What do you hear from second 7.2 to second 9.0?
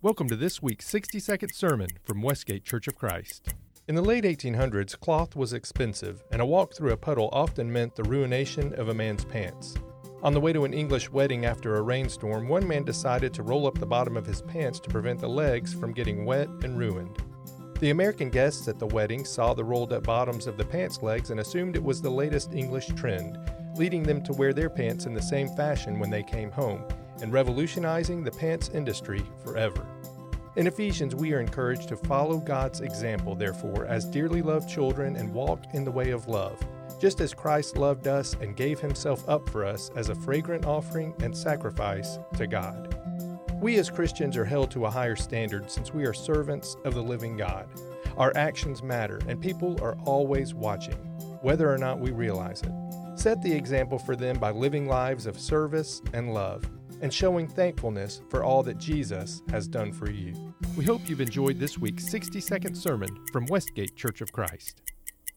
often meant the ruination of a